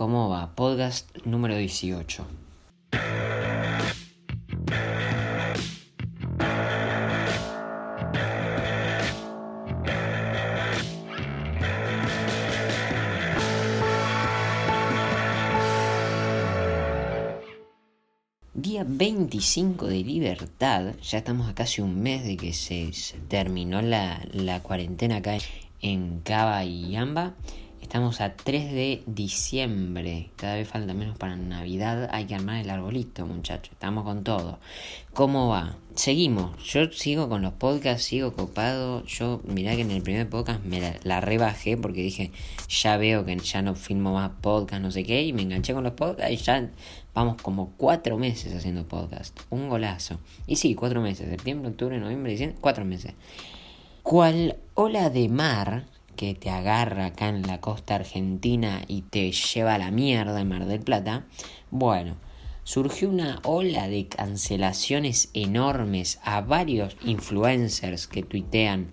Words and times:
¿Cómo 0.00 0.30
va? 0.30 0.54
Podcast 0.54 1.14
número 1.26 1.54
18. 1.56 2.24
Día 18.54 18.86
25 18.88 19.86
de 19.86 20.02
libertad, 20.02 20.94
ya 21.02 21.18
estamos 21.18 21.46
a 21.50 21.54
casi 21.54 21.82
un 21.82 22.00
mes 22.00 22.24
de 22.24 22.38
que 22.38 22.54
se, 22.54 22.90
terminó 23.28 23.82
la, 23.82 24.26
la 24.32 24.62
cuarentena 24.62 25.16
acá 25.16 25.36
en 25.82 26.20
Cava 26.20 26.64
y 26.64 26.96
Amba. 26.96 27.34
Estamos 27.80 28.20
a 28.20 28.34
3 28.34 28.72
de 28.72 29.02
diciembre, 29.06 30.30
cada 30.36 30.54
vez 30.54 30.68
falta 30.68 30.94
menos 30.94 31.16
para 31.16 31.34
Navidad, 31.34 32.08
hay 32.12 32.26
que 32.26 32.34
armar 32.34 32.60
el 32.60 32.70
arbolito 32.70 33.26
muchachos, 33.26 33.72
estamos 33.72 34.04
con 34.04 34.22
todo. 34.22 34.58
¿Cómo 35.14 35.48
va? 35.48 35.76
Seguimos, 35.94 36.62
yo 36.62 36.92
sigo 36.92 37.28
con 37.28 37.42
los 37.42 37.54
podcasts, 37.54 38.04
sigo 38.04 38.32
copado, 38.34 39.04
yo 39.06 39.40
mirá 39.44 39.74
que 39.74 39.80
en 39.80 39.90
el 39.90 40.02
primer 40.02 40.28
podcast 40.28 40.62
me 40.64 40.98
la, 41.02 41.20
rebajé 41.20 41.76
porque 41.76 42.02
dije, 42.02 42.30
ya 42.68 42.96
veo 42.96 43.24
que 43.24 43.36
ya 43.38 43.62
no 43.62 43.74
filmo 43.74 44.12
más 44.12 44.30
podcast, 44.40 44.82
no 44.82 44.92
sé 44.92 45.02
qué, 45.02 45.24
y 45.24 45.32
me 45.32 45.42
enganché 45.42 45.72
con 45.72 45.82
los 45.82 45.94
podcasts 45.94 46.32
y 46.32 46.36
ya 46.36 46.70
vamos 47.14 47.40
como 47.42 47.72
cuatro 47.76 48.18
meses 48.18 48.54
haciendo 48.54 48.86
podcast, 48.86 49.40
un 49.48 49.68
golazo. 49.68 50.20
Y 50.46 50.56
sí, 50.56 50.74
cuatro 50.74 51.00
meses, 51.00 51.28
septiembre, 51.28 51.70
octubre, 51.70 51.98
noviembre, 51.98 52.32
diciembre, 52.32 52.58
cuatro 52.60 52.84
meses. 52.84 53.14
¿Cuál 54.02 54.56
ola 54.74 55.10
de 55.10 55.28
mar 55.28 55.86
que 56.20 56.34
te 56.34 56.50
agarra 56.50 57.06
acá 57.06 57.30
en 57.30 57.46
la 57.46 57.62
costa 57.62 57.94
argentina 57.94 58.82
y 58.86 59.00
te 59.00 59.32
lleva 59.32 59.76
a 59.76 59.78
la 59.78 59.90
mierda 59.90 60.38
en 60.38 60.48
Mar 60.50 60.66
del 60.66 60.80
Plata, 60.80 61.24
bueno, 61.70 62.16
surgió 62.62 63.08
una 63.08 63.40
ola 63.42 63.88
de 63.88 64.06
cancelaciones 64.06 65.30
enormes 65.32 66.20
a 66.22 66.42
varios 66.42 66.94
influencers 67.06 68.06
que 68.06 68.22
tuitean 68.22 68.90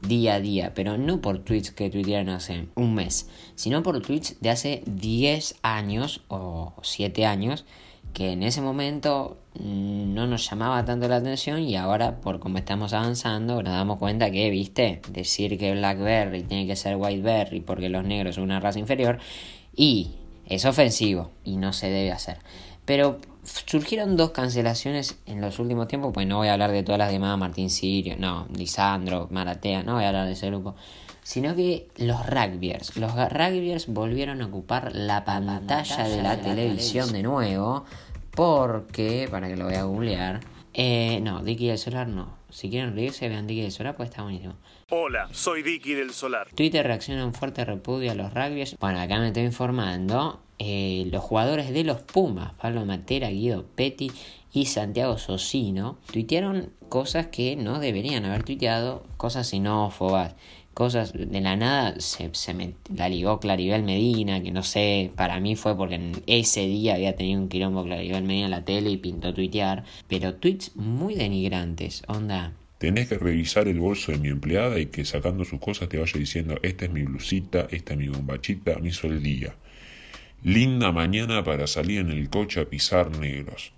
día 0.00 0.36
a 0.36 0.40
día, 0.40 0.72
pero 0.74 0.96
no 0.96 1.20
por 1.20 1.40
tweets 1.40 1.70
que 1.70 1.90
tuitearon 1.90 2.30
hace 2.30 2.68
un 2.76 2.94
mes, 2.94 3.28
sino 3.56 3.82
por 3.82 4.00
tweets 4.00 4.40
de 4.40 4.48
hace 4.48 4.82
10 4.86 5.56
años 5.60 6.22
o 6.28 6.72
7 6.80 7.26
años 7.26 7.66
que 8.12 8.32
en 8.32 8.42
ese 8.42 8.60
momento 8.60 9.38
mm, 9.54 10.14
no 10.14 10.26
nos 10.26 10.48
llamaba 10.48 10.84
tanto 10.84 11.08
la 11.08 11.16
atención 11.16 11.60
y 11.60 11.76
ahora 11.76 12.20
por 12.20 12.40
como 12.40 12.58
estamos 12.58 12.92
avanzando 12.92 13.62
nos 13.62 13.72
damos 13.72 13.98
cuenta 13.98 14.30
que, 14.30 14.50
viste, 14.50 15.00
decir 15.10 15.58
que 15.58 15.72
Blackberry 15.72 16.42
tiene 16.42 16.66
que 16.66 16.76
ser 16.76 16.96
Whiteberry 16.96 17.60
porque 17.60 17.88
los 17.88 18.04
negros 18.04 18.36
son 18.36 18.44
una 18.44 18.60
raza 18.60 18.78
inferior 18.78 19.18
y 19.74 20.12
es 20.46 20.64
ofensivo 20.64 21.30
y 21.44 21.56
no 21.56 21.72
se 21.72 21.90
debe 21.90 22.12
hacer. 22.12 22.38
Pero 22.84 23.18
surgieron 23.44 24.16
dos 24.16 24.30
cancelaciones 24.30 25.18
en 25.26 25.40
los 25.40 25.58
últimos 25.58 25.88
tiempos, 25.88 26.12
pues 26.12 26.26
no 26.26 26.38
voy 26.38 26.48
a 26.48 26.54
hablar 26.54 26.72
de 26.72 26.82
todas 26.82 26.98
las 26.98 27.10
demás, 27.10 27.38
Martín 27.38 27.70
Sirio, 27.70 28.16
no, 28.18 28.46
Lisandro, 28.54 29.28
Maratea, 29.30 29.82
no 29.82 29.94
voy 29.94 30.04
a 30.04 30.08
hablar 30.08 30.26
de 30.26 30.32
ese 30.32 30.48
grupo 30.48 30.74
sino 31.22 31.54
que 31.54 31.88
los 31.96 32.26
rugbyers. 32.26 32.96
Los 32.96 33.14
rugbyers 33.14 33.86
volvieron 33.86 34.42
a 34.42 34.46
ocupar 34.46 34.94
la 34.94 35.24
pantalla 35.24 36.08
de 36.08 36.22
la 36.22 36.40
televisión 36.40 37.12
de 37.12 37.22
nuevo, 37.22 37.84
porque, 38.30 39.28
para 39.30 39.48
que 39.48 39.56
lo 39.56 39.66
voy 39.66 39.74
a 39.74 39.84
googlear, 39.84 40.40
eh, 40.74 41.20
no, 41.22 41.42
Dicky 41.42 41.68
del 41.68 41.78
Solar 41.78 42.08
no. 42.08 42.38
Si 42.50 42.68
quieren 42.68 42.94
reírse, 42.94 43.28
vean 43.28 43.46
Dicky 43.46 43.62
del 43.62 43.72
Solar, 43.72 43.96
pues 43.96 44.10
está 44.10 44.22
buenísimo. 44.22 44.54
Hola, 44.90 45.28
soy 45.32 45.62
Dicky 45.62 45.94
del 45.94 46.12
Solar. 46.12 46.48
Twitter 46.54 46.84
reacciona 46.86 47.22
en 47.22 47.34
fuerte 47.34 47.64
repudio 47.64 48.10
a 48.10 48.14
los 48.14 48.32
rugbyers. 48.32 48.76
Bueno, 48.78 49.00
acá 49.00 49.18
me 49.18 49.28
estoy 49.28 49.44
informando. 49.44 50.40
Eh, 50.58 51.08
los 51.10 51.22
jugadores 51.22 51.72
de 51.72 51.84
los 51.84 52.02
Pumas, 52.02 52.52
Pablo 52.54 52.84
Matera, 52.84 53.30
Guido 53.30 53.64
Petty 53.74 54.12
y 54.52 54.66
Santiago 54.66 55.16
Socino, 55.16 55.98
tuitearon 56.12 56.72
cosas 56.88 57.28
que 57.28 57.56
no 57.56 57.78
deberían 57.78 58.24
haber 58.24 58.42
tuiteado, 58.42 59.04
cosas 59.16 59.48
xenófobas 59.48 60.34
cosas 60.74 61.12
de 61.12 61.40
la 61.40 61.56
nada 61.56 61.98
se, 62.00 62.30
se 62.32 62.54
me 62.54 62.74
la 62.94 63.08
ligó 63.08 63.40
Claribel 63.40 63.82
Medina, 63.82 64.42
que 64.42 64.50
no 64.50 64.62
sé, 64.62 65.10
para 65.16 65.40
mí 65.40 65.56
fue 65.56 65.76
porque 65.76 65.96
en 65.96 66.22
ese 66.26 66.66
día 66.66 66.94
había 66.94 67.16
tenido 67.16 67.40
un 67.40 67.48
quilombo 67.48 67.84
Claribel 67.84 68.24
Medina 68.24 68.46
en 68.46 68.50
la 68.52 68.64
tele 68.64 68.90
y 68.90 68.96
pintó 68.96 69.34
tuitear, 69.34 69.84
pero 70.08 70.34
tweets 70.34 70.76
muy 70.76 71.14
denigrantes, 71.14 72.02
onda. 72.06 72.52
Tenés 72.78 73.08
que 73.08 73.18
revisar 73.18 73.68
el 73.68 73.78
bolso 73.78 74.10
de 74.12 74.18
mi 74.18 74.28
empleada 74.28 74.78
y 74.78 74.86
que 74.86 75.04
sacando 75.04 75.44
sus 75.44 75.60
cosas 75.60 75.90
te 75.90 75.98
vaya 75.98 76.18
diciendo, 76.18 76.58
esta 76.62 76.86
es 76.86 76.90
mi 76.90 77.02
blusita, 77.02 77.66
esta 77.70 77.92
es 77.92 77.98
mi 77.98 78.08
bombachita, 78.08 78.78
mi 78.78 78.90
sol 78.90 79.22
día. 79.22 79.54
Linda 80.42 80.90
mañana 80.90 81.44
para 81.44 81.66
salir 81.66 82.00
en 82.00 82.10
el 82.10 82.30
coche 82.30 82.60
a 82.60 82.64
pisar 82.64 83.18
negros. 83.18 83.72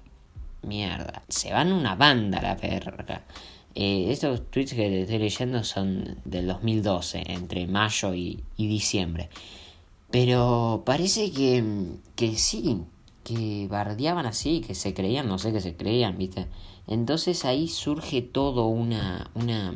Mierda, 0.62 1.24
se 1.28 1.53
van 1.53 1.72
una 1.72 1.97
banda 1.97 2.41
la 2.41 2.56
perra. 2.56 3.22
Eh, 3.75 4.06
estos 4.10 4.50
tweets 4.50 4.75
que 4.75 5.03
estoy 5.03 5.19
leyendo 5.19 5.65
son 5.65 6.16
del 6.25 6.47
2012, 6.47 7.25
entre 7.27 7.66
mayo 7.66 8.15
y, 8.15 8.43
diciembre. 8.56 9.28
Pero 10.10 10.83
parece 10.84 11.31
que, 11.33 11.65
que 12.16 12.37
sí, 12.37 12.83
que 13.25 13.66
bardeaban 13.71 14.27
así, 14.27 14.60
que 14.60 14.75
se 14.75 14.94
creían, 14.94 15.28
no 15.28 15.38
sé, 15.38 15.53
que 15.53 15.60
se 15.60 15.75
creían, 15.75 16.19
¿viste? 16.19 16.49
Entonces 16.87 17.44
ahí 17.44 17.69
surge 17.69 18.22
todo 18.22 18.66
una, 18.66 19.31
una, 19.34 19.75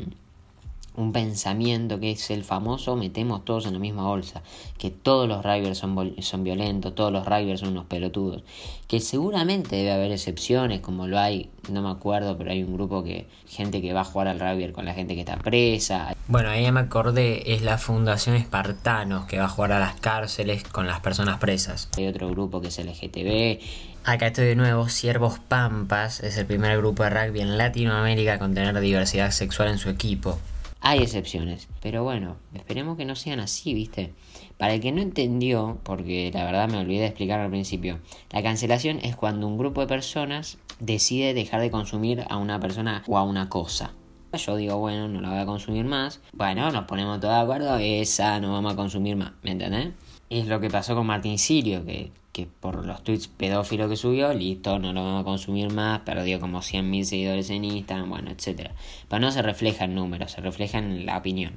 un 0.97 1.13
pensamiento 1.13 2.01
que 2.01 2.13
es 2.13 2.31
el 2.31 2.45
famoso 2.45 2.97
metemos 2.97 3.45
todos 3.45 3.67
en 3.67 3.75
la 3.75 3.79
misma 3.79 4.05
bolsa, 4.05 4.43
que 4.79 4.91
todos 4.91 5.29
los 5.29 5.45
rivers 5.45 5.79
son, 5.79 6.15
son 6.21 6.45
violentos, 6.45 6.95
todos 6.95 7.13
los 7.13 7.27
rivers 7.27 7.61
son 7.61 7.71
unos 7.71 7.87
pelotudos, 7.87 8.43
que 8.89 9.01
seguramente 9.01 9.77
debe 9.77 9.93
haber 9.93 10.13
excepciones, 10.13 10.81
como 10.81 11.07
lo 11.07 11.19
hay, 11.19 11.51
no 11.71 11.83
me 11.83 11.91
acuerdo, 11.91 12.37
pero 12.39 12.51
hay 12.51 12.63
un 12.63 12.75
grupo 12.75 13.05
que, 13.05 13.27
gente 13.49 13.81
que 13.83 13.93
va 13.93 14.01
a 14.01 14.05
jugar 14.05 14.29
al 14.29 14.41
river 14.41 14.73
con 14.73 14.85
la 14.85 14.95
gente 14.95 15.15
que 15.15 15.21
está 15.21 15.37
presa. 15.37 16.15
Bueno, 16.29 16.49
ahí 16.49 16.71
me 16.73 16.81
acordé, 16.81 17.55
es 17.55 17.63
la 17.63 17.79
Fundación 17.79 18.37
Espartanos, 18.37 19.27
que 19.27 19.39
va 19.39 19.45
a 19.45 19.49
jugar 19.49 19.73
a 19.73 19.81
las 19.81 19.95
cárceles 20.01 20.65
con 20.65 20.87
las 20.87 21.01
personas 21.01 21.39
presas. 21.39 21.91
Hay 21.97 22.07
otro 22.07 22.29
grupo 22.29 22.61
que 22.61 22.69
es 22.69 22.79
LGTB, 22.79 23.61
Acá 24.07 24.29
estoy 24.29 24.47
de 24.47 24.55
nuevo, 24.55 24.89
Siervos 24.89 25.41
Pampas 25.41 26.21
es 26.21 26.39
el 26.39 26.47
primer 26.47 26.79
grupo 26.79 27.03
de 27.03 27.11
rugby 27.11 27.41
en 27.41 27.59
Latinoamérica 27.59 28.39
con 28.39 28.55
tener 28.55 28.79
diversidad 28.79 29.33
sexual 29.33 29.69
en 29.69 29.79
su 29.79 29.91
equipo. 29.91 30.39
Hay 30.81 31.01
excepciones, 31.01 31.69
pero 31.83 32.05
bueno, 32.05 32.37
esperemos 32.55 32.97
que 32.97 33.05
no 33.05 33.17
sean 33.17 33.41
así, 33.41 33.75
¿viste? 33.75 34.13
Para 34.57 34.75
el 34.75 34.81
que 34.81 34.93
no 34.93 35.01
entendió, 35.03 35.79
porque 35.83 36.31
la 36.33 36.45
verdad 36.45 36.69
me 36.69 36.79
olvidé 36.79 37.01
de 37.01 37.07
explicar 37.07 37.41
al 37.41 37.51
principio, 37.51 37.99
la 38.31 38.43
cancelación 38.43 39.01
es 39.03 39.17
cuando 39.17 39.47
un 39.47 39.59
grupo 39.59 39.81
de 39.81 39.87
personas 39.87 40.59
decide 40.79 41.35
dejar 41.35 41.61
de 41.61 41.71
consumir 41.71 42.25
a 42.29 42.37
una 42.37 42.61
persona 42.61 43.03
o 43.07 43.19
a 43.19 43.23
una 43.23 43.49
cosa. 43.49 43.93
Yo 44.33 44.57
digo, 44.57 44.77
bueno, 44.77 45.09
no 45.09 45.21
la 45.23 45.31
voy 45.31 45.39
a 45.39 45.47
consumir 45.47 45.87
más. 45.87 46.21
Bueno, 46.33 46.71
nos 46.71 46.85
ponemos 46.85 47.21
todos 47.21 47.35
de 47.35 47.41
acuerdo, 47.41 47.79
esa 47.79 48.39
no 48.39 48.53
vamos 48.53 48.75
a 48.75 48.77
consumir 48.77 49.17
más, 49.17 49.33
¿me 49.43 49.53
entendés? 49.53 49.95
Es 50.29 50.47
lo 50.47 50.61
que 50.61 50.69
pasó 50.69 50.95
con 50.95 51.07
Martín 51.07 51.39
Sirio, 51.39 51.85
que 51.87 52.11
que 52.37 52.47
por 52.47 52.85
los 52.85 53.03
tweets 53.03 53.29
pedófilos 53.29 53.89
que 53.89 53.97
subió, 53.97 54.35
listo, 54.35 54.79
no 54.79 54.93
lo 54.93 55.03
vamos 55.03 55.23
a 55.23 55.25
consumir 55.25 55.73
más, 55.73 56.01
perdió 56.01 56.39
como 56.39 56.59
100.000 56.59 57.05
seguidores 57.05 57.49
en 57.49 57.65
Instagram, 57.65 58.11
bueno, 58.11 58.31
etc. 58.31 58.73
Pero 59.09 59.21
no 59.21 59.33
se 59.33 59.41
refleja 59.41 59.87
en 59.87 59.95
números, 59.95 60.33
se 60.33 60.43
refleja 60.43 60.77
en 60.77 61.07
la 61.07 61.17
opinión. 61.17 61.55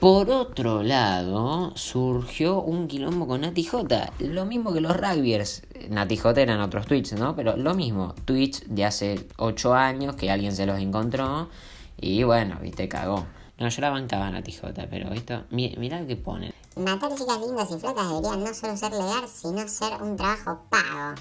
Por 0.00 0.30
otro 0.30 0.82
lado, 0.82 1.76
surgió 1.76 2.60
un 2.60 2.88
quilombo 2.88 3.28
con 3.28 3.42
Nati 3.42 3.62
J. 3.62 4.12
Lo 4.18 4.46
mismo 4.46 4.72
que 4.72 4.80
los 4.80 4.96
rugbyers. 4.96 5.62
Nati 5.88 6.16
J 6.16 6.40
eran 6.40 6.60
otros 6.60 6.86
tweets, 6.86 7.12
¿no? 7.12 7.36
Pero 7.36 7.56
lo 7.56 7.74
mismo. 7.74 8.16
Tweets 8.24 8.64
de 8.66 8.84
hace 8.84 9.28
8 9.36 9.74
años 9.74 10.16
que 10.16 10.32
alguien 10.32 10.56
se 10.56 10.66
los 10.66 10.80
encontró. 10.80 11.50
Y 12.00 12.24
bueno, 12.24 12.58
viste, 12.60 12.88
cagó. 12.88 13.26
No, 13.58 13.68
yo 13.68 13.80
la 13.80 13.90
bancaba 13.90 14.30
Nati 14.30 14.52
J, 14.52 14.86
pero 14.88 15.12
esto. 15.12 15.44
Mirá 15.50 16.00
lo 16.00 16.06
que 16.06 16.16
ponen. 16.16 16.54
Matar 16.76 17.12
chicas 17.16 17.40
lindas 17.40 17.70
y 17.72 17.78
flacas 17.78 18.08
debería 18.08 18.36
no 18.36 18.54
solo 18.54 18.76
ser 18.76 18.92
legal, 18.92 19.28
sino 19.28 19.66
ser 19.66 20.00
un 20.00 20.16
trabajo 20.16 20.62
pago. 20.70 21.14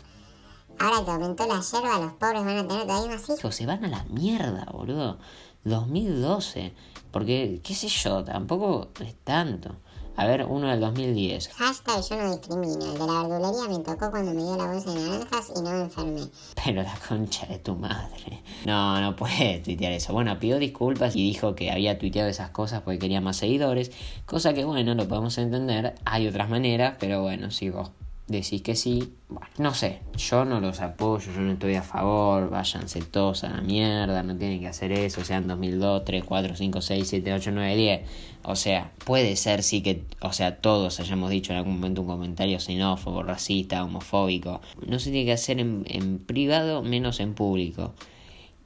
Ahora 0.79 1.03
que 1.03 1.11
aumentó 1.11 1.47
la 1.47 1.59
yerba, 1.61 1.97
los 1.97 2.13
pobres 2.13 2.45
van 2.45 2.57
a 2.57 2.67
tener 2.67 2.85
todavía 2.85 3.15
más 3.15 3.29
hijos. 3.29 3.55
Se 3.55 3.65
van 3.65 3.83
a 3.85 3.87
la 3.87 4.03
mierda, 4.03 4.67
boludo. 4.71 5.17
2012. 5.63 6.73
Porque, 7.11 7.59
qué 7.63 7.73
sé 7.73 7.87
yo, 7.87 8.23
tampoco 8.23 8.89
es 8.99 9.15
tanto. 9.23 9.75
A 10.17 10.25
ver, 10.25 10.47
uno 10.49 10.67
del 10.67 10.79
2010. 10.79 11.49
Hashtag 11.49 12.01
yo 12.09 12.15
no 12.17 12.31
discrimino. 12.35 12.85
El 12.85 12.93
de 12.93 13.05
la 13.05 13.27
verdulería 13.27 13.77
me 13.77 13.83
tocó 13.83 14.09
cuando 14.09 14.33
me 14.33 14.41
dio 14.41 14.57
la 14.57 14.65
bolsa 14.65 14.91
de 14.91 14.99
naranjas 14.99 15.51
y 15.55 15.61
no 15.61 15.69
me 15.69 15.81
enfermé. 15.81 16.21
Pero 16.65 16.81
la 16.81 16.95
concha 17.07 17.45
de 17.45 17.59
tu 17.59 17.75
madre. 17.75 18.41
No, 18.65 18.99
no 18.99 19.15
puede 19.15 19.59
tuitear 19.63 19.91
eso. 19.93 20.13
Bueno, 20.13 20.39
pidió 20.39 20.57
disculpas 20.57 21.15
y 21.15 21.21
dijo 21.21 21.53
que 21.53 21.69
había 21.69 21.99
tuiteado 21.99 22.29
esas 22.29 22.49
cosas 22.49 22.81
porque 22.81 22.97
quería 22.97 23.21
más 23.21 23.37
seguidores. 23.37 23.91
Cosa 24.25 24.55
que, 24.55 24.65
bueno, 24.65 24.95
lo 24.95 25.07
podemos 25.07 25.37
entender. 25.37 25.93
Hay 26.03 26.27
otras 26.27 26.49
maneras, 26.49 26.95
pero 26.99 27.21
bueno, 27.21 27.51
sigo. 27.51 27.91
Decís 28.27 28.61
que 28.61 28.75
sí. 28.75 29.13
Bueno, 29.29 29.47
no 29.57 29.73
sé, 29.73 30.01
yo 30.15 30.45
no 30.45 30.59
los 30.59 30.81
apoyo, 30.81 31.31
yo 31.33 31.41
no 31.41 31.53
estoy 31.53 31.75
a 31.75 31.81
favor, 31.81 32.49
váyanse 32.49 33.01
todos 33.01 33.43
a 33.43 33.49
la 33.49 33.61
mierda, 33.61 34.21
no 34.23 34.35
tienen 34.37 34.59
que 34.59 34.67
hacer 34.67 34.91
eso, 34.91 35.23
sean 35.23 35.47
2002, 35.47 36.03
3, 36.05 36.23
4, 36.23 36.55
5, 36.55 36.81
6, 36.81 37.07
7, 37.07 37.33
8, 37.33 37.51
9, 37.53 37.75
10. 37.75 38.01
O 38.43 38.55
sea, 38.55 38.91
puede 39.05 39.35
ser 39.35 39.63
sí 39.63 39.81
que, 39.81 40.03
o 40.21 40.31
sea, 40.31 40.57
todos 40.57 40.99
hayamos 40.99 41.29
dicho 41.29 41.51
en 41.51 41.59
algún 41.59 41.75
momento 41.75 42.01
un 42.01 42.07
comentario 42.07 42.59
xenófobo, 42.59 43.23
racista, 43.23 43.83
homofóbico. 43.83 44.61
No 44.85 44.99
se 44.99 45.11
tiene 45.11 45.25
que 45.25 45.33
hacer 45.33 45.59
en, 45.59 45.83
en 45.87 46.19
privado, 46.19 46.83
menos 46.83 47.19
en 47.19 47.33
público. 47.33 47.93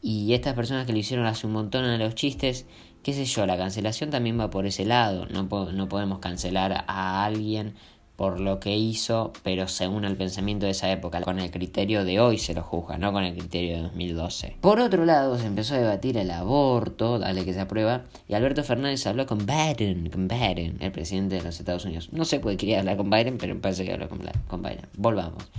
Y 0.01 0.33
estas 0.33 0.55
personas 0.55 0.85
que 0.85 0.93
lo 0.93 0.99
hicieron 0.99 1.27
hace 1.27 1.45
un 1.45 1.53
montón 1.53 1.85
a 1.85 1.97
los 1.97 2.15
chistes, 2.15 2.65
qué 3.03 3.13
sé 3.13 3.25
yo, 3.25 3.45
la 3.45 3.57
cancelación 3.57 4.09
también 4.09 4.39
va 4.39 4.49
por 4.49 4.65
ese 4.65 4.85
lado. 4.85 5.27
No, 5.27 5.43
no 5.43 5.89
podemos 5.89 6.19
cancelar 6.19 6.85
a 6.87 7.23
alguien 7.23 7.75
por 8.21 8.39
lo 8.39 8.59
que 8.59 8.77
hizo, 8.77 9.33
pero 9.41 9.67
según 9.67 10.05
el 10.05 10.15
pensamiento 10.15 10.67
de 10.67 10.73
esa 10.73 10.91
época, 10.91 11.21
con 11.21 11.39
el 11.39 11.49
criterio 11.49 12.05
de 12.05 12.19
hoy 12.19 12.37
se 12.37 12.53
lo 12.53 12.61
juzga, 12.61 12.99
no 12.99 13.11
con 13.11 13.23
el 13.23 13.33
criterio 13.33 13.77
de 13.77 13.81
2012. 13.81 14.57
Por 14.61 14.79
otro 14.79 15.05
lado, 15.05 15.39
se 15.39 15.47
empezó 15.47 15.73
a 15.73 15.79
debatir 15.79 16.17
el 16.17 16.29
aborto, 16.29 17.17
dale 17.17 17.43
que 17.45 17.53
se 17.55 17.61
aprueba, 17.61 18.03
y 18.27 18.35
Alberto 18.35 18.63
Fernández 18.63 19.07
habló 19.07 19.25
con 19.25 19.47
Biden, 19.47 20.11
con 20.11 20.27
Biden, 20.27 20.77
el 20.81 20.91
presidente 20.91 21.37
de 21.37 21.41
los 21.41 21.59
Estados 21.59 21.83
Unidos. 21.85 22.09
No 22.11 22.23
sé 22.23 22.39
por 22.39 22.51
qué 22.51 22.57
quería 22.57 22.81
hablar 22.81 22.97
con 22.97 23.09
Biden, 23.09 23.39
pero 23.39 23.59
parece 23.59 23.85
que 23.85 23.93
habló 23.93 24.07
con, 24.07 24.19
con 24.47 24.61
Biden. 24.61 24.85
Volvamos. 24.95 25.49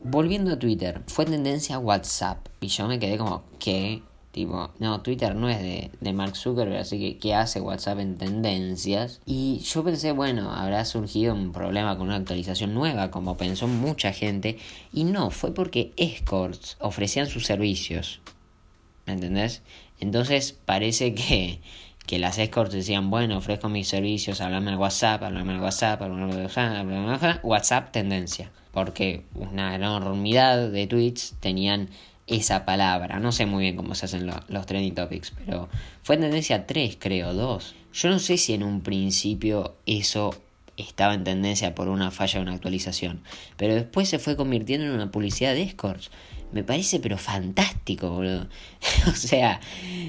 Volviendo 0.00 0.54
a 0.54 0.58
Twitter, 0.58 1.02
fue 1.08 1.26
tendencia 1.26 1.78
WhatsApp, 1.78 2.38
y 2.62 2.68
yo 2.68 2.88
me 2.88 2.98
quedé 2.98 3.18
como, 3.18 3.42
¿qué? 3.58 4.00
Tipo, 4.38 4.70
no, 4.78 5.00
Twitter 5.00 5.34
no 5.34 5.48
es 5.48 5.58
de, 5.58 5.90
de 6.00 6.12
Mark 6.12 6.36
Zuckerberg, 6.36 6.78
así 6.78 7.00
que 7.00 7.18
¿qué 7.18 7.34
hace 7.34 7.60
WhatsApp 7.60 7.98
en 7.98 8.18
tendencias? 8.18 9.20
Y 9.26 9.58
yo 9.64 9.82
pensé, 9.82 10.12
bueno, 10.12 10.52
habrá 10.52 10.84
surgido 10.84 11.34
un 11.34 11.50
problema 11.50 11.98
con 11.98 12.06
una 12.06 12.18
actualización 12.18 12.72
nueva, 12.72 13.10
como 13.10 13.36
pensó 13.36 13.66
mucha 13.66 14.12
gente, 14.12 14.56
y 14.92 15.02
no, 15.02 15.32
fue 15.32 15.52
porque 15.52 15.92
escorts 15.96 16.76
ofrecían 16.78 17.26
sus 17.26 17.46
servicios. 17.46 18.20
¿Me 19.06 19.14
entendés? 19.14 19.62
Entonces 19.98 20.56
parece 20.64 21.14
que, 21.16 21.58
que 22.06 22.20
las 22.20 22.38
escorts 22.38 22.72
decían, 22.72 23.10
bueno, 23.10 23.38
ofrezco 23.38 23.68
mis 23.68 23.88
servicios, 23.88 24.40
hablame 24.40 24.70
al 24.70 24.78
WhatsApp, 24.78 25.20
hablame 25.20 25.54
al 25.54 25.60
WhatsApp, 25.60 26.00
hablame 26.00 26.32
al 26.32 26.42
WhatsApp, 26.42 26.76
hablame 26.76 26.96
al 26.96 27.10
WhatsApp, 27.10 27.44
WhatsApp 27.44 27.90
tendencia. 27.90 28.52
Porque 28.70 29.24
una 29.34 29.74
enormidad 29.74 30.70
de 30.70 30.86
tweets 30.86 31.34
tenían 31.40 31.88
esa 32.28 32.64
palabra. 32.64 33.18
No 33.18 33.32
sé 33.32 33.46
muy 33.46 33.64
bien 33.64 33.76
cómo 33.76 33.94
se 33.94 34.06
hacen 34.06 34.26
los 34.26 34.66
trending 34.66 34.94
topics, 34.94 35.32
pero 35.44 35.68
fue 36.02 36.16
tendencia 36.16 36.66
3, 36.66 36.96
creo, 36.98 37.34
2. 37.34 37.74
Yo 37.92 38.10
no 38.10 38.18
sé 38.18 38.36
si 38.36 38.54
en 38.54 38.62
un 38.62 38.82
principio 38.82 39.76
eso 39.86 40.34
estaba 40.76 41.14
en 41.14 41.24
tendencia 41.24 41.74
por 41.74 41.88
una 41.88 42.10
falla 42.10 42.34
de 42.34 42.42
una 42.42 42.54
actualización, 42.54 43.22
pero 43.56 43.74
después 43.74 44.08
se 44.08 44.18
fue 44.18 44.36
convirtiendo 44.36 44.86
en 44.86 44.92
una 44.92 45.10
publicidad 45.10 45.54
de 45.54 45.62
escorts. 45.62 46.10
Me 46.52 46.62
parece 46.62 47.00
pero 47.00 47.18
fantástico, 47.18 48.10
boludo. 48.10 48.46
o 49.06 49.14
sea, 49.14 49.60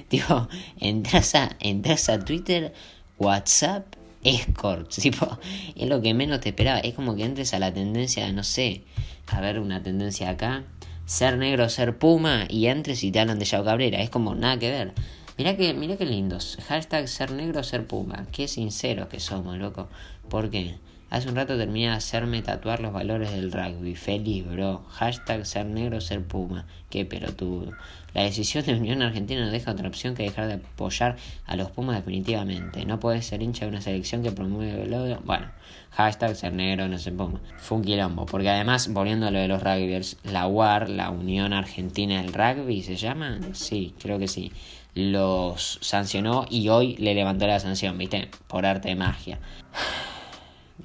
tipo, 0.10 0.48
entras 0.80 1.36
a, 1.36 1.56
entras 1.60 2.10
a 2.10 2.20
Twitter, 2.20 2.74
WhatsApp, 3.18 3.96
escorts, 4.24 4.98
tipo, 5.02 5.40
es 5.76 5.88
lo 5.88 6.02
que 6.02 6.14
menos 6.14 6.42
te 6.42 6.50
esperaba. 6.50 6.80
Es 6.80 6.94
como 6.94 7.16
que 7.16 7.24
entres 7.24 7.54
a 7.54 7.60
la 7.60 7.74
tendencia, 7.74 8.32
no 8.32 8.44
sé, 8.44 8.84
a 9.28 9.42
ver 9.42 9.60
una 9.60 9.82
tendencia 9.84 10.30
acá 10.30 10.64
ser 11.10 11.38
negro, 11.40 11.68
ser 11.70 11.98
puma 11.98 12.46
y 12.48 12.68
entres 12.68 13.04
y 13.04 13.12
te 13.12 13.20
hablan 13.20 13.40
de 13.40 13.46
Yao 13.46 13.66
Cabrera. 13.66 14.00
Es 14.00 14.12
como 14.12 14.36
nada 14.36 14.60
que 14.60 14.70
ver. 14.70 14.94
Mira 15.40 15.58
que, 15.58 15.74
mira 15.74 15.98
qué 15.98 16.06
lindos. 16.06 16.60
Hashtag 16.68 17.08
ser 17.08 17.32
negro, 17.32 17.64
ser 17.64 17.88
puma. 17.88 18.28
Qué 18.32 18.48
sinceros 18.48 19.08
que 19.08 19.20
somos, 19.20 19.58
loco. 19.58 19.90
¿Por 20.30 20.52
qué? 20.52 20.76
Hace 21.10 21.28
un 21.28 21.36
rato 21.36 21.58
terminé 21.58 21.88
de 21.88 21.94
hacerme 21.94 22.44
tatuar 22.44 22.82
los 22.82 22.94
valores 22.94 23.32
del 23.32 23.52
rugby. 23.52 23.96
Feliz, 23.96 24.46
bro. 24.46 24.84
Hashtag 24.90 25.44
ser 25.46 25.66
negro, 25.66 26.02
ser 26.02 26.24
puma. 26.24 26.68
Qué 26.92 27.04
pelotudo. 27.04 27.74
La 28.14 28.24
decisión 28.24 28.64
de 28.66 28.74
Unión 28.74 29.02
Argentina 29.02 29.46
no 29.46 29.52
deja 29.52 29.72
otra 29.72 29.88
opción 29.88 30.14
que 30.16 30.24
dejar 30.24 30.48
de 30.48 30.56
apoyar 30.56 31.18
a 31.46 31.56
los 31.56 31.72
Pumas 31.72 31.96
definitivamente. 31.96 32.86
No 32.86 33.00
puedes 33.00 33.26
ser 33.26 33.42
hincha 33.42 33.66
de 33.66 33.72
una 33.72 33.82
selección 33.82 34.22
que 34.22 34.32
promueve 34.32 34.84
el 34.84 34.94
odio. 34.94 35.20
Bueno, 35.26 35.48
hashtag 35.92 36.36
ser 36.36 36.54
negro, 36.54 36.88
no 36.88 37.00
se 37.00 37.12
Puma. 37.12 37.40
Fue 37.58 37.80
un 37.80 37.84
quilombo. 37.84 38.26
Porque 38.28 38.50
además, 38.50 38.92
volviendo 38.94 39.28
a 39.28 39.32
lo 39.32 39.40
de 39.40 39.48
los 39.48 39.64
rugbyers, 39.64 40.18
la 40.24 40.48
UAR, 40.48 40.90
la 40.90 41.10
Unión 41.10 41.54
Argentina 41.54 42.22
del 42.22 42.34
Rugby, 42.34 42.84
¿se 42.84 42.96
llama? 42.96 43.40
Sí, 43.54 43.96
creo 44.00 44.20
que 44.20 44.28
sí. 44.28 44.52
Los 44.94 45.80
sancionó 45.82 46.46
y 46.50 46.70
hoy 46.70 46.96
le 46.98 47.14
levantó 47.14 47.48
la 47.48 47.60
sanción, 47.60 47.98
¿viste? 47.98 48.30
Por 48.48 48.66
arte 48.66 48.90
de 48.90 48.96
magia. 48.96 49.40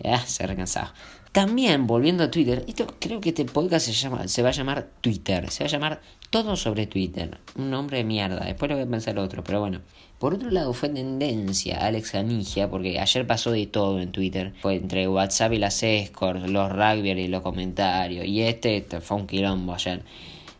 Ya, 0.03 0.19
se 0.27 0.47
recansado. 0.47 0.93
También, 1.35 1.89
volviendo 1.89 2.23
a 2.23 2.31
Twitter, 2.31 2.65
esto 2.69 2.87
creo 3.01 3.21
que 3.21 3.31
este 3.31 3.45
podcast 3.45 3.87
se, 3.87 3.93
llama, 3.93 4.29
se 4.29 4.41
va 4.41 4.51
a 4.51 4.53
llamar 4.53 4.89
Twitter. 5.01 5.51
Se 5.51 5.65
va 5.65 5.69
a 5.69 5.71
llamar 5.71 6.01
Todo 6.31 6.55
sobre 6.55 6.87
Twitter. 6.87 7.39
Un 7.57 7.71
nombre 7.71 7.99
de 7.99 8.05
mierda. 8.05 8.45
Después 8.45 8.69
lo 8.69 8.77
voy 8.77 8.85
a 8.85 8.89
pensar 8.89 9.19
otro, 9.19 9.43
pero 9.43 9.59
bueno. 9.59 9.81
Por 10.21 10.35
otro 10.35 10.49
lado, 10.51 10.73
fue 10.73 10.91
tendencia 10.91 11.85
Alex 11.85 12.15
Anigia, 12.15 12.71
porque 12.71 13.01
ayer 13.01 13.27
pasó 13.27 13.51
de 13.51 13.67
todo 13.67 14.01
en 14.01 14.13
Twitter. 14.13 14.53
Fue 14.63 14.77
entre 14.77 15.09
WhatsApp 15.09 15.55
y 15.55 15.59
las 15.59 15.83
escorts, 15.83 16.49
los 16.49 16.71
rugby 16.71 17.11
y 17.11 17.27
los 17.27 17.43
comentarios. 17.43 18.25
Y 18.27 18.43
este, 18.43 18.77
este, 18.77 19.01
fue 19.01 19.17
un 19.17 19.27
quilombo 19.27 19.75
ayer. 19.75 20.05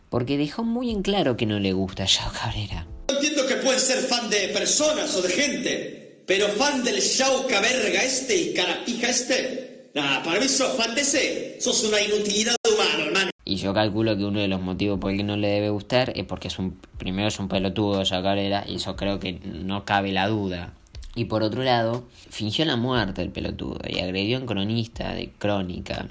Porque 0.09 0.37
dejó 0.37 0.65
muy 0.65 0.91
en 0.91 1.03
claro 1.03 1.37
que 1.37 1.45
no 1.45 1.57
le 1.57 1.71
gusta 1.71 2.03
a 2.03 2.07
Yao 2.07 2.31
Cabrera. 2.33 2.85
Entiendo 3.07 3.47
que 3.47 3.55
pueden 3.55 3.79
ser 3.79 3.99
fan 3.99 4.29
de 4.29 4.49
personas 4.49 5.15
o 5.15 5.21
de 5.21 5.29
gente. 5.29 6.04
Pero 6.25 6.47
fan 6.49 6.83
del 6.83 6.99
Shauca 6.99 7.61
verga 7.61 8.03
este 8.03 8.35
y 8.35 8.53
carapija 8.53 9.09
este. 9.09 9.89
Nah, 9.93 10.23
para 10.23 10.39
mí 10.39 10.47
sos 10.47 10.75
fan 10.75 10.95
de 10.95 11.01
ese. 11.01 11.57
Sos 11.61 11.83
una 11.83 12.01
inutilidad 12.01 12.55
humana, 12.67 13.05
hermano. 13.05 13.29
Y 13.45 13.57
yo 13.57 13.73
calculo 13.73 14.17
que 14.17 14.25
uno 14.25 14.39
de 14.39 14.47
los 14.47 14.59
motivos 14.59 14.99
por 14.99 15.11
el 15.11 15.17
que 15.17 15.23
no 15.23 15.37
le 15.37 15.47
debe 15.47 15.69
gustar 15.69 16.11
es 16.15 16.25
porque 16.25 16.47
es 16.47 16.57
un, 16.57 16.79
primero 16.97 17.27
es 17.27 17.39
un 17.39 17.47
pelotudo 17.47 17.99
de 17.99 18.09
Cabrera 18.09 18.65
y 18.67 18.77
eso 18.77 18.95
creo 18.95 19.19
que 19.19 19.33
no 19.33 19.85
cabe 19.85 20.11
la 20.11 20.27
duda. 20.27 20.73
Y 21.13 21.25
por 21.25 21.43
otro 21.43 21.63
lado, 21.63 22.07
fingió 22.29 22.65
la 22.65 22.75
muerte 22.75 23.21
del 23.21 23.31
pelotudo 23.31 23.79
y 23.87 23.99
agredió 23.99 24.37
a 24.37 24.41
un 24.41 24.47
cronista 24.47 25.13
de 25.13 25.31
crónica 25.37 26.07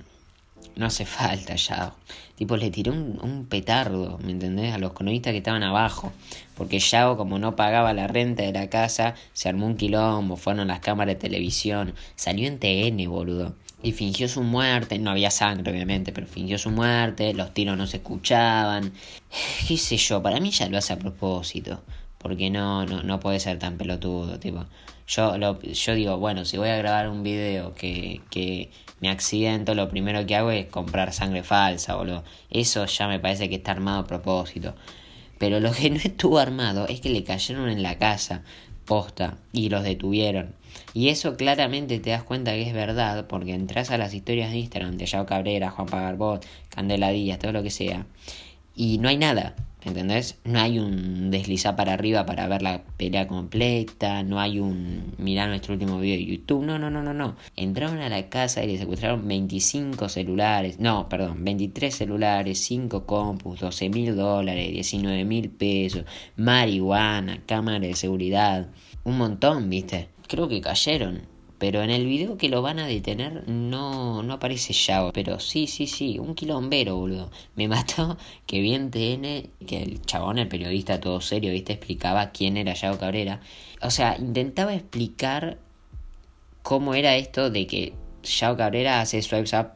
no 0.77 0.87
hace 0.87 1.05
falta 1.05 1.55
ya. 1.57 1.95
Tipo, 2.37 2.57
le 2.57 2.71
tiró 2.71 2.93
un, 2.93 3.47
petardo, 3.49 4.19
¿me 4.19 4.33
entendés? 4.33 4.75
A 4.75 4.79
los 4.79 4.93
cronistas 4.93 5.33
que 5.33 5.39
estaban 5.39 5.63
abajo. 5.63 6.13
Porque 6.57 6.79
Yago, 6.79 7.17
como 7.17 7.39
no 7.39 7.55
pagaba 7.57 7.93
la 7.93 8.09
renta 8.09 8.43
de 8.43 8.53
la 8.53 8.69
casa, 8.69 9.15
se 9.33 9.49
armó 9.49 9.67
un 9.67 9.77
quilombo, 9.77 10.37
fueron 10.37 10.69
las 10.69 10.81
cámaras 10.81 11.15
de 11.15 11.21
televisión. 11.21 11.95
Salió 12.17 12.49
en 12.49 12.59
TN, 12.59 13.09
boludo. 13.09 13.55
Y 13.83 13.93
fingió 13.93 14.29
su 14.29 14.43
muerte. 14.43 14.99
No 14.99 15.11
había 15.11 15.31
sangre, 15.31 15.71
obviamente, 15.71 16.13
pero 16.13 16.27
fingió 16.27 16.59
su 16.59 16.71
muerte. 16.71 17.35
Los 17.35 17.55
tiros 17.55 17.77
no 17.77 17.87
se 17.87 17.99
escuchaban. 17.99 18.93
¿Qué 19.69 19.77
sé 19.77 19.97
yo? 19.97 20.23
Para 20.23 20.41
mí 20.41 20.51
ya 20.51 20.69
lo 20.69 20.79
hace 20.79 20.93
a 20.93 20.99
propósito. 20.99 21.83
Porque 22.19 22.51
no, 22.51 22.87
no, 22.87 23.03
no 23.03 23.21
puede 23.21 23.39
ser 23.39 23.59
tan 23.59 23.77
pelotudo, 23.77 24.41
tipo. 24.41 24.65
Yo, 25.07 25.37
lo, 25.37 25.61
yo 25.61 25.95
digo, 25.95 26.19
bueno, 26.19 26.45
si 26.45 26.57
voy 26.57 26.69
a 26.69 26.77
grabar 26.77 27.09
un 27.09 27.23
video 27.23 27.75
que, 27.75 28.23
que 28.31 28.71
me 29.01 29.11
accidento, 29.11 29.75
lo 29.75 29.89
primero 29.89 30.25
que 30.27 30.35
hago 30.35 30.51
es 30.51 30.67
comprar 30.67 31.13
sangre 31.13 31.43
falsa, 31.43 31.97
boludo. 31.97 32.25
Eso 32.51 32.87
ya 32.87 33.07
me 33.07 33.21
parece 33.21 33.49
que 33.49 33.57
está 33.57 33.73
armado 33.73 34.01
a 34.01 34.07
propósito. 34.07 34.75
Pero 35.39 35.61
lo 35.61 35.73
que 35.73 35.91
no 35.91 35.97
estuvo 35.97 36.39
armado 36.39 36.87
es 36.89 37.01
que 37.01 37.11
le 37.11 37.25
cayeron 37.25 37.69
en 37.69 37.83
la 37.83 37.99
casa, 37.99 38.43
posta, 38.87 39.37
y 39.53 39.69
los 39.69 39.83
detuvieron. 39.83 40.55
Y 40.93 41.09
eso 41.09 41.37
claramente 41.37 42.01
te 42.01 42.11
das 42.11 42.23
cuenta 42.23 42.53
que 42.53 42.63
es 42.63 42.73
verdad, 42.73 43.27
porque 43.27 43.55
entras 43.55 43.91
a 43.91 43.99
las 43.99 44.15
historias 44.15 44.51
de 44.51 44.59
Instagram 44.59 44.97
de 44.97 45.07
Yao 45.07 45.27
Cabrera, 45.27 45.71
Juan 45.71 45.89
Pagarbot, 45.89 46.47
Candela 46.69 47.11
Díaz, 47.11 47.39
todo 47.39 47.53
lo 47.53 47.63
que 47.63 47.71
sea, 47.71 48.07
y 48.75 48.99
no 48.99 49.09
hay 49.09 49.17
nada. 49.17 49.55
¿Entendés? 49.85 50.39
No 50.45 50.61
hay 50.61 50.79
un 50.79 51.31
deslizar 51.31 51.77
para 51.77 51.93
arriba 51.93 52.25
para 52.25 52.49
ver 52.49 52.63
la 52.63 52.85
pelea 52.97 53.27
completa, 53.27 54.23
no 54.23 54.41
hay 54.41 54.59
un 54.59 55.15
mirar 55.19 55.49
nuestro 55.51 55.75
último 55.75 56.01
video 56.01 56.17
de 56.17 56.25
YouTube, 56.25 56.65
no, 56.65 56.79
no, 56.79 56.91
no, 56.91 57.03
no, 57.03 57.13
no. 57.13 57.37
Entraron 57.55 57.99
a 57.99 58.09
la 58.09 58.29
casa 58.31 58.65
y 58.65 58.69
le 58.69 58.79
secuestraron 58.79 59.29
25 59.29 60.09
celulares, 60.09 60.81
no, 60.81 61.09
perdón, 61.09 61.45
23 61.45 61.95
celulares, 61.95 62.59
5 62.61 63.05
compus, 63.05 63.61
12 63.61 63.91
mil 63.91 64.17
dólares, 64.17 64.73
19 64.73 65.25
mil 65.25 65.51
pesos, 65.51 66.05
marihuana, 66.37 67.43
cámara 67.47 67.81
de 67.81 67.95
seguridad, 67.95 68.71
un 69.05 69.19
montón, 69.19 69.69
viste. 69.69 70.09
Creo 70.27 70.49
que 70.49 70.63
cayeron. 70.63 71.34
Pero 71.65 71.83
en 71.83 71.89
el 71.89 72.05
video 72.05 72.37
que 72.37 72.51
lo 72.51 72.61
van 72.61 72.79
a 72.79 72.87
detener 72.87 73.49
no, 73.49 74.23
no 74.23 74.35
aparece 74.35 74.75
Yao. 74.75 75.13
Pero 75.15 75.41
sí, 75.41 75.67
sí, 75.67 75.87
sí, 75.87 76.19
un 76.19 76.35
quilombero, 76.35 76.97
boludo. 76.97 77.31
Me 77.55 77.69
mató 77.75 78.19
que 78.47 78.61
bien 78.61 78.91
TN, 78.91 79.49
que 79.67 79.83
el 79.83 80.03
chabón, 80.03 80.39
el 80.39 80.47
periodista 80.47 81.01
todo 81.01 81.23
serio, 81.23 81.53
viste, 81.53 81.73
explicaba 81.73 82.33
quién 82.33 82.59
era 82.59 82.75
Yao 82.75 82.99
Cabrera. 82.99 83.41
O 83.81 83.91
sea, 83.91 84.15
intentaba 84.19 84.75
explicar 84.75 85.57
cómo 86.63 86.95
era 86.95 87.17
esto 87.17 87.49
de 87.49 87.67
que 87.67 87.95
Yao 88.25 88.59
Cabrera 88.59 89.01
hace 89.01 89.23
swipes 89.23 89.55
up 89.55 89.69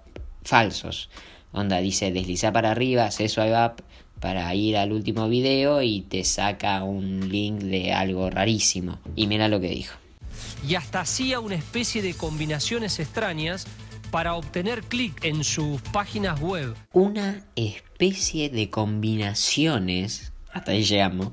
falsos. 0.43 1.09
Onda, 1.53 1.79
dice 1.79 2.13
desliza 2.13 2.53
para 2.53 2.71
arriba, 2.71 3.07
hace 3.07 3.31
swipe 3.31 3.55
up 3.55 3.83
para 4.21 4.55
ir 4.55 4.77
al 4.77 4.93
último 4.93 5.27
video 5.31 5.81
y 5.81 6.03
te 6.03 6.23
saca 6.25 6.85
un 6.85 7.31
link 7.31 7.63
de 7.63 7.95
algo 7.95 8.29
rarísimo. 8.29 8.99
Y 9.17 9.27
mira 9.27 9.49
lo 9.49 9.59
que 9.59 9.71
dijo 9.71 9.97
y 10.67 10.75
hasta 10.75 11.01
hacía 11.01 11.41
una 11.41 11.55
especie 11.55 12.03
de 12.03 12.15
combinaciones 12.15 12.99
extrañas 12.99 13.67
para 14.11 14.35
obtener 14.35 14.83
clic 14.83 15.25
en 15.25 15.45
sus 15.45 15.81
páginas 15.83 16.41
web. 16.41 16.75
Una 16.93 17.45
especie 17.57 18.49
de 18.49 18.71
combinaciones, 18.71 20.33
hasta 20.53 20.73
ahí 20.73 20.85
llegamos, 20.85 21.33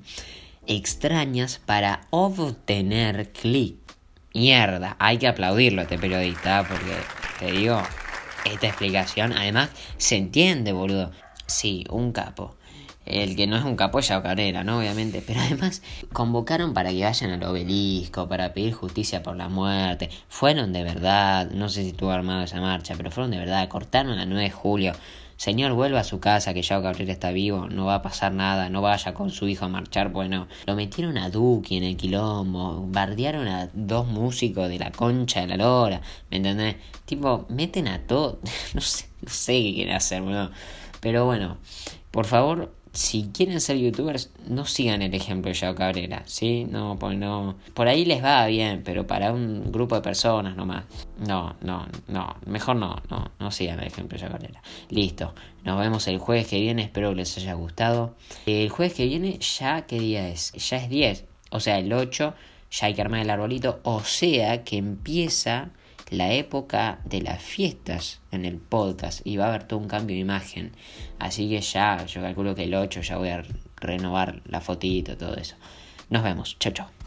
extrañas 0.67 1.61
para 1.65 2.01
obtener 2.09 3.31
clic. 3.31 3.77
Mierda, 4.33 4.97
hay 4.99 5.17
que 5.17 5.27
aplaudirlo 5.27 5.81
a 5.81 5.83
este 5.83 5.97
periodista, 5.97 6.65
porque 6.67 6.93
te 7.39 7.51
digo, 7.51 7.81
esta 8.43 8.67
explicación, 8.67 9.31
además, 9.31 9.69
se 9.97 10.17
entiende, 10.17 10.73
boludo. 10.73 11.11
Sí, 11.47 11.85
un 11.89 12.11
capo. 12.11 12.57
El 13.05 13.35
que 13.35 13.47
no 13.47 13.55
es 13.55 13.63
un 13.63 13.75
capo 13.75 13.99
es 13.99 14.07
Cabrera, 14.07 14.63
¿no? 14.63 14.79
Obviamente. 14.79 15.23
Pero 15.25 15.39
además 15.41 15.81
convocaron 16.11 16.73
para 16.73 16.91
que 16.91 17.03
vayan 17.03 17.31
al 17.31 17.43
obelisco, 17.43 18.27
para 18.27 18.53
pedir 18.53 18.73
justicia 18.73 19.21
por 19.21 19.35
la 19.35 19.49
muerte. 19.49 20.09
Fueron 20.27 20.73
de 20.73 20.83
verdad, 20.83 21.49
no 21.51 21.69
sé 21.69 21.83
si 21.83 21.89
estuvo 21.89 22.11
armado 22.11 22.43
esa 22.43 22.59
marcha, 22.61 22.95
pero 22.97 23.11
fueron 23.11 23.31
de 23.31 23.37
verdad. 23.37 23.67
Cortaron 23.69 24.15
la 24.15 24.25
9 24.25 24.43
de 24.43 24.51
julio. 24.51 24.93
Señor, 25.37 25.73
vuelva 25.73 25.99
a 25.99 26.03
su 26.05 26.21
casa, 26.21 26.53
que 26.53 26.61
Yao 26.61 26.81
Cabrera 26.81 27.11
está 27.11 27.31
vivo, 27.31 27.67
no 27.67 27.85
va 27.85 27.95
a 27.95 28.01
pasar 28.01 28.31
nada, 28.31 28.69
no 28.69 28.81
vaya 28.81 29.13
con 29.13 29.31
su 29.31 29.49
hijo 29.49 29.65
a 29.65 29.67
marchar, 29.67 30.09
bueno. 30.09 30.47
Lo 30.65 30.75
metieron 30.75 31.17
a 31.17 31.29
Duki 31.29 31.75
en 31.75 31.83
el 31.83 31.97
quilombo, 31.97 32.85
bardearon 32.87 33.45
a 33.49 33.67
dos 33.73 34.07
músicos 34.07 34.69
de 34.69 34.79
la 34.79 34.91
concha 34.91 35.41
de 35.41 35.47
la 35.47 35.57
lora, 35.57 35.99
¿me 36.31 36.37
entendés? 36.37 36.77
Tipo, 37.03 37.45
meten 37.49 37.89
a 37.89 37.99
todo, 38.07 38.39
no 38.73 38.79
sé, 38.79 39.09
no 39.21 39.29
sé 39.29 39.61
qué 39.61 39.73
quieren 39.73 39.95
hacer, 39.95 40.21
boludo. 40.21 40.51
Pero 41.01 41.25
bueno, 41.25 41.57
por 42.11 42.25
favor, 42.25 42.73
si 42.95 43.29
quieren 43.33 43.59
ser 43.61 43.77
youtubers, 43.77 44.31
no 44.47 44.65
sigan 44.65 45.01
el 45.01 45.13
ejemplo 45.13 45.51
de 45.51 45.57
Yao 45.57 45.75
Cabrera, 45.75 46.23
¿sí? 46.25 46.65
No, 46.69 46.97
pues 46.97 47.17
no. 47.17 47.55
Por 47.73 47.87
ahí 47.87 48.05
les 48.05 48.23
va 48.23 48.45
bien, 48.47 48.81
pero 48.83 49.05
para 49.05 49.33
un 49.33 49.71
grupo 49.71 49.95
de 49.95 50.01
personas 50.01 50.55
nomás. 50.55 50.85
No, 51.19 51.55
no, 51.61 51.85
no. 52.07 52.35
Mejor 52.45 52.77
no, 52.77 53.01
no, 53.09 53.31
no 53.39 53.51
sigan 53.51 53.79
el 53.79 53.87
ejemplo 53.87 54.17
de 54.17 54.23
Yao 54.23 54.31
Cabrera. 54.31 54.61
Listo. 54.89 55.33
Nos 55.65 55.79
vemos 55.79 56.07
el 56.07 56.19
jueves 56.19 56.47
que 56.47 56.59
viene, 56.59 56.83
espero 56.83 57.09
que 57.09 57.15
les 57.17 57.37
haya 57.37 57.53
gustado. 57.53 58.15
El 58.45 58.69
jueves 58.69 58.93
que 58.93 59.05
viene, 59.05 59.39
¿ya 59.39 59.85
qué 59.85 59.99
día 59.99 60.29
es? 60.29 60.53
Ya 60.53 60.77
es 60.77 60.89
10. 60.89 61.25
O 61.49 61.59
sea, 61.59 61.77
el 61.79 61.91
8, 61.91 62.33
ya 62.71 62.87
hay 62.87 62.93
que 62.93 63.01
armar 63.01 63.21
el 63.21 63.29
arbolito. 63.29 63.79
O 63.83 64.01
sea, 64.03 64.63
que 64.63 64.77
empieza 64.77 65.71
la 66.09 66.33
época 66.33 66.99
de 67.05 67.21
las 67.21 67.41
fiestas 67.41 68.21
en 68.31 68.45
el 68.45 68.57
podcast 68.57 69.21
y 69.25 69.37
va 69.37 69.45
a 69.45 69.49
haber 69.49 69.63
todo 69.63 69.79
un 69.79 69.87
cambio 69.87 70.15
de 70.15 70.21
imagen. 70.21 70.71
Así 71.19 71.49
que 71.49 71.61
ya, 71.61 72.05
yo 72.05 72.21
calculo 72.21 72.55
que 72.55 72.63
el 72.63 72.75
8 72.75 73.01
ya 73.01 73.17
voy 73.17 73.29
a 73.29 73.43
renovar 73.77 74.41
la 74.45 74.61
fotito, 74.61 75.17
todo 75.17 75.35
eso. 75.35 75.55
Nos 76.09 76.23
vemos, 76.23 76.57
chao, 76.59 76.73
chao. 76.73 77.04